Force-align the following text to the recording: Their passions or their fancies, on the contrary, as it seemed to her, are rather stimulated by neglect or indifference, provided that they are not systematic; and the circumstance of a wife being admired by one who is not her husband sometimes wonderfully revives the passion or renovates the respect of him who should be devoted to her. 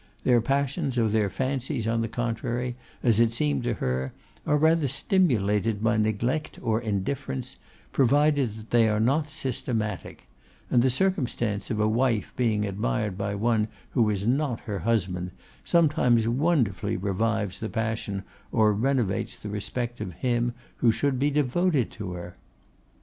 Their 0.23 0.41
passions 0.41 0.97
or 0.97 1.07
their 1.09 1.29
fancies, 1.29 1.87
on 1.87 2.01
the 2.01 2.07
contrary, 2.07 2.75
as 3.03 3.19
it 3.19 3.33
seemed 3.33 3.63
to 3.65 3.75
her, 3.75 4.13
are 4.47 4.57
rather 4.57 4.87
stimulated 4.87 5.83
by 5.83 5.97
neglect 5.97 6.57
or 6.63 6.81
indifference, 6.81 7.55
provided 7.91 8.55
that 8.57 8.71
they 8.71 8.89
are 8.89 8.99
not 8.99 9.29
systematic; 9.29 10.23
and 10.71 10.81
the 10.81 10.89
circumstance 10.89 11.69
of 11.69 11.79
a 11.79 11.87
wife 11.87 12.33
being 12.35 12.65
admired 12.65 13.15
by 13.15 13.35
one 13.35 13.67
who 13.91 14.09
is 14.09 14.25
not 14.25 14.61
her 14.61 14.79
husband 14.79 15.29
sometimes 15.63 16.27
wonderfully 16.27 16.97
revives 16.97 17.59
the 17.59 17.69
passion 17.69 18.23
or 18.51 18.73
renovates 18.73 19.35
the 19.35 19.49
respect 19.49 20.01
of 20.01 20.13
him 20.13 20.55
who 20.77 20.91
should 20.91 21.19
be 21.19 21.29
devoted 21.29 21.91
to 21.91 22.13
her. 22.13 22.35